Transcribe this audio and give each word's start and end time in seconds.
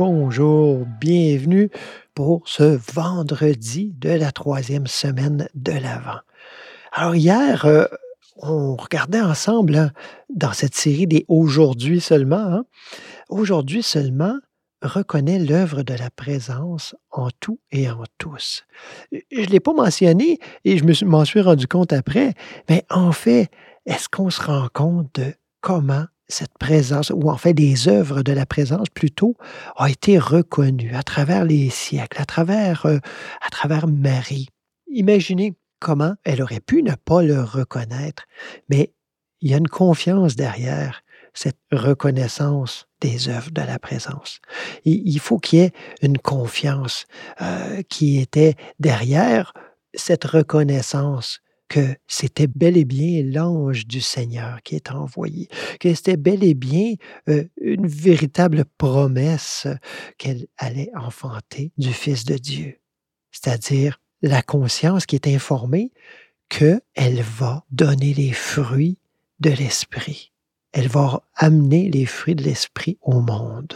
bonjour, 0.00 0.86
bienvenue 0.98 1.68
pour 2.14 2.48
ce 2.48 2.80
vendredi 2.90 3.92
de 3.98 4.08
la 4.08 4.32
troisième 4.32 4.86
semaine 4.86 5.46
de 5.54 5.72
l'Avent. 5.72 6.20
Alors 6.92 7.14
hier, 7.14 7.66
euh, 7.66 7.84
on 8.38 8.76
regardait 8.76 9.20
ensemble 9.20 9.76
hein, 9.76 9.90
dans 10.34 10.54
cette 10.54 10.74
série 10.74 11.06
des 11.06 11.26
Aujourd'hui 11.28 12.00
seulement, 12.00 12.36
hein. 12.38 12.64
Aujourd'hui 13.28 13.82
seulement 13.82 14.38
reconnaît 14.80 15.38
l'œuvre 15.38 15.82
de 15.82 15.92
la 15.92 16.08
présence 16.08 16.96
en 17.10 17.28
tout 17.38 17.60
et 17.70 17.90
en 17.90 18.04
tous. 18.16 18.64
Je 19.12 19.18
ne 19.42 19.46
l'ai 19.48 19.60
pas 19.60 19.74
mentionné 19.74 20.38
et 20.64 20.78
je 20.78 21.04
m'en 21.04 21.26
suis 21.26 21.42
rendu 21.42 21.66
compte 21.66 21.92
après, 21.92 22.32
mais 22.70 22.86
en 22.88 23.12
fait, 23.12 23.50
est-ce 23.84 24.08
qu'on 24.08 24.30
se 24.30 24.40
rend 24.40 24.68
compte 24.72 25.14
de 25.16 25.34
comment 25.60 26.06
cette 26.30 26.56
présence, 26.58 27.10
ou 27.14 27.30
en 27.30 27.36
fait 27.36 27.54
des 27.54 27.88
œuvres 27.88 28.22
de 28.22 28.32
la 28.32 28.46
présence 28.46 28.88
plutôt, 28.88 29.36
ont 29.78 29.86
été 29.86 30.18
reconnues 30.18 30.94
à 30.94 31.02
travers 31.02 31.44
les 31.44 31.70
siècles, 31.70 32.20
à 32.20 32.24
travers, 32.24 32.86
euh, 32.86 32.98
à 33.44 33.50
travers 33.50 33.86
Marie. 33.86 34.48
Imaginez 34.88 35.54
comment 35.78 36.14
elle 36.24 36.42
aurait 36.42 36.60
pu 36.60 36.82
ne 36.82 36.94
pas 36.94 37.22
le 37.22 37.40
reconnaître, 37.42 38.24
mais 38.68 38.92
il 39.40 39.50
y 39.50 39.54
a 39.54 39.58
une 39.58 39.68
confiance 39.68 40.36
derrière 40.36 41.02
cette 41.32 41.58
reconnaissance 41.72 42.86
des 43.00 43.28
œuvres 43.28 43.50
de 43.50 43.62
la 43.62 43.78
présence. 43.78 44.40
il 44.84 45.18
faut 45.20 45.38
qu'il 45.38 45.60
y 45.60 45.62
ait 45.62 45.72
une 46.02 46.18
confiance 46.18 47.06
euh, 47.40 47.82
qui 47.88 48.18
était 48.18 48.56
derrière 48.78 49.54
cette 49.94 50.24
reconnaissance 50.24 51.40
que 51.70 51.96
c'était 52.08 52.48
bel 52.48 52.76
et 52.76 52.84
bien 52.84 53.22
l'ange 53.22 53.86
du 53.86 54.00
Seigneur 54.00 54.60
qui 54.62 54.74
est 54.74 54.90
envoyé, 54.90 55.48
que 55.78 55.94
c'était 55.94 56.16
bel 56.16 56.42
et 56.42 56.54
bien 56.54 56.94
euh, 57.28 57.44
une 57.60 57.86
véritable 57.86 58.64
promesse 58.76 59.68
qu'elle 60.18 60.48
allait 60.58 60.90
enfanter 60.96 61.72
du 61.78 61.92
Fils 61.92 62.24
de 62.24 62.36
Dieu, 62.36 62.80
c'est-à-dire 63.30 64.00
la 64.20 64.42
conscience 64.42 65.06
qui 65.06 65.14
est 65.14 65.28
informée 65.28 65.92
qu'elle 66.48 67.22
va 67.22 67.64
donner 67.70 68.14
les 68.14 68.32
fruits 68.32 68.98
de 69.38 69.50
l'Esprit. 69.50 70.32
Elle 70.72 70.88
va 70.88 71.22
amener 71.36 71.88
les 71.88 72.04
fruits 72.04 72.34
de 72.34 72.42
l'Esprit 72.42 72.98
au 73.00 73.20
monde. 73.20 73.74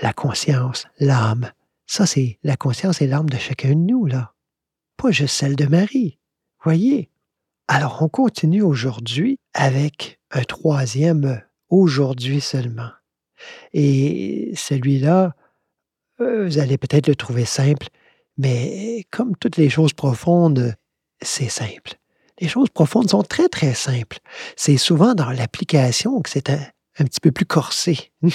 La 0.00 0.12
conscience, 0.12 0.86
l'âme, 1.00 1.50
ça 1.86 2.06
c'est 2.06 2.38
la 2.44 2.56
conscience 2.56 3.02
et 3.02 3.08
l'âme 3.08 3.28
de 3.28 3.38
chacun 3.38 3.70
de 3.70 3.74
nous, 3.74 4.06
là. 4.06 4.34
Pas 4.96 5.10
juste 5.10 5.34
celle 5.34 5.56
de 5.56 5.66
Marie 5.66 6.20
Voyez? 6.62 7.10
Alors, 7.68 8.02
on 8.02 8.08
continue 8.08 8.62
aujourd'hui 8.62 9.38
avec 9.54 10.20
un 10.30 10.42
troisième 10.42 11.42
aujourd'hui 11.68 12.40
seulement. 12.40 12.90
Et 13.72 14.52
celui-là, 14.54 15.34
euh, 16.20 16.46
vous 16.46 16.58
allez 16.58 16.78
peut-être 16.78 17.08
le 17.08 17.16
trouver 17.16 17.44
simple, 17.44 17.88
mais 18.38 19.04
comme 19.10 19.36
toutes 19.36 19.56
les 19.56 19.68
choses 19.68 19.92
profondes, 19.92 20.74
c'est 21.20 21.48
simple. 21.48 21.94
Les 22.40 22.48
choses 22.48 22.68
profondes 22.70 23.10
sont 23.10 23.22
très, 23.22 23.48
très 23.48 23.74
simples. 23.74 24.18
C'est 24.56 24.76
souvent 24.76 25.14
dans 25.14 25.30
l'application 25.30 26.20
que 26.20 26.30
c'est 26.30 26.50
un, 26.50 26.60
un 26.98 27.04
petit 27.04 27.20
peu 27.20 27.32
plus 27.32 27.46
corsé. 27.46 28.12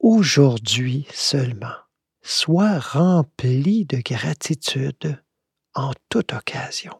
Aujourd'hui 0.00 1.08
seulement, 1.12 1.74
sois 2.22 2.78
rempli 2.78 3.84
de 3.84 3.98
gratitude 3.98 5.18
en 5.78 5.92
toute 6.08 6.32
occasion. 6.32 6.92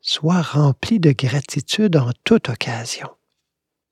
Sois 0.00 0.40
rempli 0.40 0.98
de 0.98 1.12
gratitude 1.12 1.96
en 1.96 2.12
toute 2.24 2.48
occasion. 2.48 3.10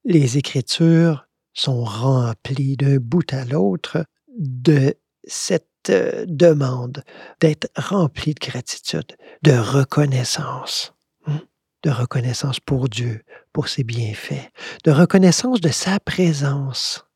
Les 0.04 0.38
Écritures 0.38 1.28
sont 1.52 1.84
remplies 1.84 2.76
d'un 2.78 2.96
bout 2.96 3.30
à 3.34 3.44
l'autre 3.44 4.06
de 4.38 4.94
cette 5.24 5.66
euh, 5.90 6.24
demande 6.26 7.04
d'être 7.40 7.68
rempli 7.76 8.32
de 8.32 8.40
gratitude, 8.40 9.16
de 9.42 9.52
reconnaissance, 9.52 10.94
hein, 11.26 11.42
de 11.82 11.90
reconnaissance 11.90 12.58
pour 12.58 12.88
Dieu, 12.88 13.22
pour 13.52 13.68
ses 13.68 13.84
bienfaits, 13.84 14.50
de 14.84 14.90
reconnaissance 14.92 15.60
de 15.60 15.70
sa 15.70 16.00
présence, 16.00 17.06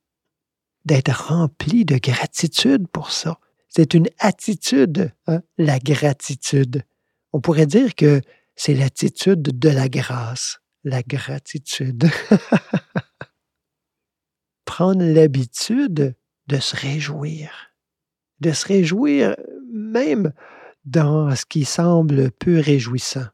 d'être 0.84 1.28
rempli 1.28 1.86
de 1.86 1.96
gratitude 1.96 2.88
pour 2.88 3.10
ça, 3.10 3.38
c'est 3.70 3.94
une 3.94 4.08
attitude, 4.18 5.12
hein, 5.26 5.42
la 5.56 5.78
gratitude. 5.78 6.82
On 7.32 7.40
pourrait 7.40 7.66
dire 7.66 7.94
que 7.94 8.20
c'est 8.56 8.74
l'attitude 8.74 9.42
de 9.42 9.68
la 9.68 9.88
grâce, 9.88 10.60
la 10.82 11.02
gratitude. 11.02 12.10
Prendre 14.64 15.04
l'habitude 15.04 16.16
de 16.48 16.56
se 16.58 16.76
réjouir, 16.76 17.72
de 18.40 18.50
se 18.50 18.66
réjouir 18.66 19.36
même 19.72 20.32
dans 20.84 21.34
ce 21.36 21.46
qui 21.46 21.64
semble 21.64 22.32
peu 22.32 22.58
réjouissant, 22.58 23.26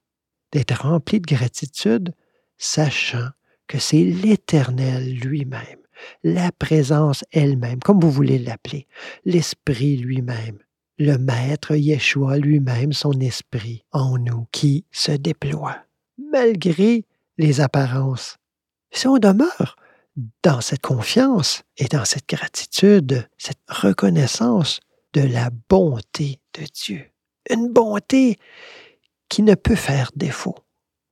d'être 0.52 0.82
rempli 0.82 1.20
de 1.20 1.26
gratitude, 1.26 2.14
sachant 2.58 3.30
que 3.66 3.78
c'est 3.78 4.04
l'Éternel 4.04 5.14
lui-même 5.14 5.85
la 6.22 6.52
présence 6.52 7.24
elle-même, 7.32 7.80
comme 7.80 8.00
vous 8.00 8.10
voulez 8.10 8.38
l'appeler, 8.38 8.86
l'Esprit 9.24 9.96
lui-même, 9.96 10.58
le 10.98 11.18
Maître 11.18 11.74
Yeshua 11.74 12.38
lui-même, 12.38 12.92
son 12.92 13.12
Esprit 13.20 13.84
en 13.92 14.18
nous 14.18 14.46
qui 14.52 14.84
se 14.90 15.12
déploie, 15.12 15.76
malgré 16.18 17.04
les 17.38 17.60
apparences. 17.60 18.38
Si 18.90 19.06
on 19.06 19.18
demeure 19.18 19.76
dans 20.42 20.60
cette 20.60 20.80
confiance 20.80 21.62
et 21.76 21.86
dans 21.86 22.04
cette 22.04 22.28
gratitude, 22.28 23.28
cette 23.36 23.60
reconnaissance 23.68 24.80
de 25.12 25.20
la 25.20 25.50
bonté 25.68 26.40
de 26.54 26.64
Dieu, 26.72 27.04
une 27.50 27.72
bonté 27.72 28.38
qui 29.28 29.42
ne 29.42 29.54
peut 29.54 29.76
faire 29.76 30.10
défaut. 30.16 30.56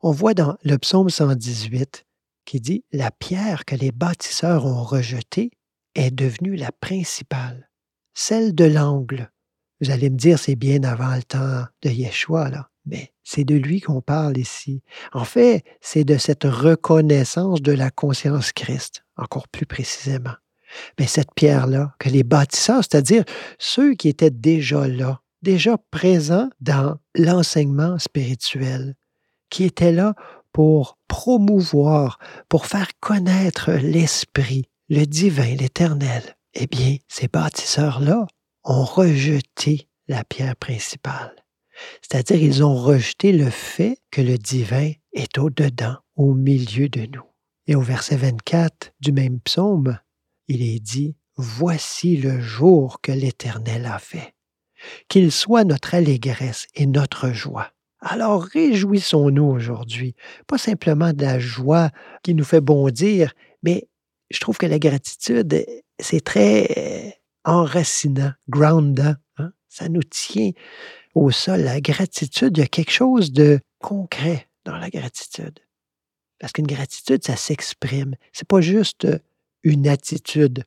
On 0.00 0.10
voit 0.10 0.34
dans 0.34 0.56
le 0.62 0.78
psaume 0.78 1.10
118 1.10 2.04
qui 2.44 2.60
dit 2.60 2.84
La 2.92 3.10
pierre 3.10 3.64
que 3.64 3.76
les 3.76 3.92
bâtisseurs 3.92 4.66
ont 4.66 4.82
rejetée 4.82 5.50
est 5.94 6.10
devenue 6.10 6.56
la 6.56 6.72
principale, 6.72 7.70
celle 8.14 8.54
de 8.54 8.64
l'angle. 8.64 9.30
Vous 9.80 9.90
allez 9.90 10.10
me 10.10 10.16
dire, 10.16 10.38
c'est 10.38 10.56
bien 10.56 10.82
avant 10.84 11.14
le 11.14 11.22
temps 11.22 11.64
de 11.82 11.90
Yeshua, 11.90 12.50
là. 12.50 12.70
Mais 12.86 13.12
c'est 13.22 13.44
de 13.44 13.54
lui 13.54 13.80
qu'on 13.80 14.02
parle 14.02 14.36
ici. 14.36 14.82
En 15.12 15.24
fait, 15.24 15.64
c'est 15.80 16.04
de 16.04 16.18
cette 16.18 16.44
reconnaissance 16.44 17.62
de 17.62 17.72
la 17.72 17.90
conscience 17.90 18.52
Christ, 18.52 19.04
encore 19.16 19.48
plus 19.48 19.66
précisément. 19.66 20.34
Mais 20.98 21.06
cette 21.06 21.32
pierre-là, 21.34 21.94
que 21.98 22.08
les 22.08 22.24
bâtisseurs, 22.24 22.82
c'est-à-dire 22.82 23.24
ceux 23.58 23.94
qui 23.94 24.08
étaient 24.08 24.30
déjà 24.30 24.86
là, 24.86 25.20
déjà 25.42 25.78
présents 25.90 26.50
dans 26.60 26.98
l'enseignement 27.14 27.98
spirituel, 27.98 28.94
qui 29.50 29.64
étaient 29.64 29.92
là 29.92 30.14
pour 30.54 30.96
promouvoir, 31.08 32.18
pour 32.48 32.66
faire 32.66 32.88
connaître 33.00 33.72
l'Esprit, 33.72 34.64
le 34.88 35.04
divin, 35.04 35.56
l'éternel, 35.56 36.22
eh 36.54 36.68
bien, 36.68 36.96
ces 37.08 37.26
bâtisseurs-là 37.26 38.28
ont 38.62 38.84
rejeté 38.84 39.88
la 40.06 40.22
pierre 40.22 40.56
principale. 40.56 41.34
C'est-à-dire, 42.00 42.40
ils 42.40 42.62
ont 42.62 42.76
rejeté 42.76 43.32
le 43.32 43.50
fait 43.50 43.98
que 44.12 44.20
le 44.20 44.38
divin 44.38 44.92
est 45.12 45.38
au-dedans, 45.38 45.96
au 46.14 46.34
milieu 46.34 46.88
de 46.88 47.06
nous. 47.12 47.26
Et 47.66 47.74
au 47.74 47.80
verset 47.80 48.16
24 48.16 48.92
du 49.00 49.10
même 49.10 49.40
psaume, 49.40 49.98
il 50.46 50.62
est 50.62 50.80
dit, 50.80 51.16
Voici 51.36 52.16
le 52.16 52.40
jour 52.40 53.00
que 53.00 53.10
l'Éternel 53.10 53.86
a 53.86 53.98
fait. 53.98 54.34
Qu'il 55.08 55.32
soit 55.32 55.64
notre 55.64 55.94
allégresse 55.94 56.68
et 56.76 56.86
notre 56.86 57.32
joie. 57.32 57.73
Alors 58.06 58.44
réjouissons-nous 58.44 59.44
aujourd'hui, 59.44 60.14
pas 60.46 60.58
simplement 60.58 61.14
de 61.14 61.22
la 61.22 61.38
joie 61.38 61.90
qui 62.22 62.34
nous 62.34 62.44
fait 62.44 62.60
bondir, 62.60 63.32
mais 63.62 63.88
je 64.30 64.40
trouve 64.40 64.58
que 64.58 64.66
la 64.66 64.78
gratitude, 64.78 65.64
c'est 65.98 66.22
très 66.22 66.68
euh, 66.76 67.10
enracinant, 67.44 68.32
groundant. 68.46 69.14
Hein. 69.38 69.52
Ça 69.68 69.88
nous 69.88 70.02
tient 70.02 70.50
au 71.14 71.30
sol. 71.30 71.60
La 71.60 71.80
gratitude, 71.80 72.58
il 72.58 72.60
y 72.60 72.64
a 72.64 72.66
quelque 72.66 72.92
chose 72.92 73.32
de 73.32 73.60
concret 73.80 74.48
dans 74.66 74.76
la 74.76 74.90
gratitude. 74.90 75.60
Parce 76.38 76.52
qu'une 76.52 76.66
gratitude, 76.66 77.24
ça 77.24 77.36
s'exprime. 77.36 78.16
C'est 78.34 78.46
pas 78.46 78.60
juste 78.60 79.08
une 79.62 79.88
attitude. 79.88 80.64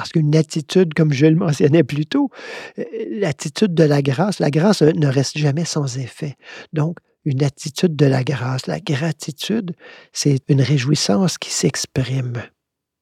Parce 0.00 0.12
qu'une 0.12 0.34
attitude, 0.34 0.94
comme 0.94 1.12
je 1.12 1.26
le 1.26 1.36
mentionnais 1.36 1.84
plus 1.84 2.06
tôt, 2.06 2.30
euh, 2.78 2.84
l'attitude 3.10 3.74
de 3.74 3.84
la 3.84 4.00
grâce, 4.00 4.38
la 4.38 4.50
grâce 4.50 4.80
ne 4.80 5.06
reste 5.06 5.36
jamais 5.36 5.66
sans 5.66 5.98
effet. 5.98 6.38
Donc, 6.72 6.96
une 7.26 7.44
attitude 7.44 7.96
de 7.96 8.06
la 8.06 8.24
grâce, 8.24 8.66
la 8.66 8.80
gratitude, 8.80 9.76
c'est 10.14 10.40
une 10.48 10.62
réjouissance 10.62 11.36
qui 11.36 11.50
s'exprime, 11.50 12.42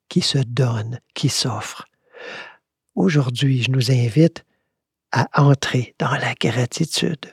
qui 0.08 0.22
se 0.22 0.38
donne, 0.38 0.98
qui 1.14 1.28
s'offre. 1.28 1.86
Aujourd'hui, 2.96 3.62
je 3.62 3.70
nous 3.70 3.92
invite 3.92 4.44
à 5.12 5.28
entrer 5.40 5.94
dans 6.00 6.16
la 6.16 6.34
gratitude, 6.34 7.32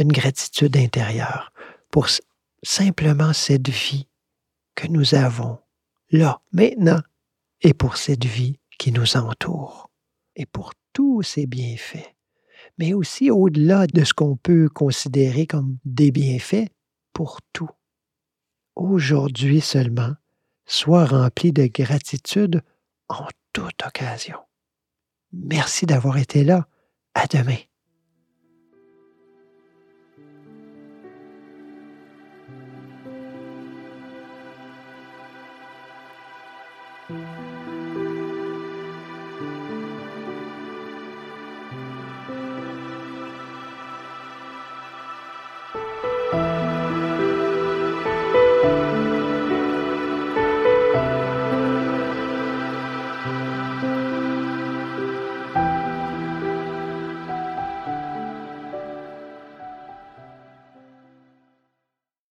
une 0.00 0.10
gratitude 0.10 0.76
intérieure 0.76 1.52
pour 1.92 2.08
simplement 2.64 3.32
cette 3.32 3.68
vie 3.68 4.08
que 4.74 4.88
nous 4.88 5.14
avons 5.14 5.60
là, 6.10 6.40
maintenant, 6.50 7.00
et 7.62 7.74
pour 7.74 7.96
cette 7.96 8.24
vie 8.24 8.58
qui 8.78 8.92
nous 8.92 9.16
entoure 9.16 9.90
et 10.34 10.46
pour 10.46 10.72
tous 10.92 11.22
ses 11.22 11.46
bienfaits, 11.46 12.14
mais 12.78 12.94
aussi 12.94 13.30
au-delà 13.30 13.86
de 13.86 14.04
ce 14.04 14.14
qu'on 14.14 14.36
peut 14.36 14.68
considérer 14.68 15.46
comme 15.46 15.78
des 15.84 16.10
bienfaits, 16.10 16.68
pour 17.12 17.40
tout. 17.54 17.70
Aujourd'hui 18.74 19.62
seulement, 19.62 20.12
sois 20.66 21.06
rempli 21.06 21.52
de 21.52 21.66
gratitude 21.66 22.62
en 23.08 23.26
toute 23.54 23.82
occasion. 23.86 24.38
Merci 25.32 25.86
d'avoir 25.86 26.18
été 26.18 26.44
là. 26.44 26.68
À 27.14 27.26
demain. 27.26 27.56